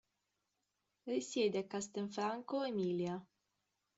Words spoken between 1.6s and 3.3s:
Castelfranco Emilia.